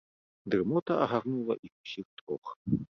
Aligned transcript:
Дрымота 0.53 0.93
агарнула 1.05 1.53
іх 1.71 1.77
усіх 1.83 2.07
трох. 2.23 2.45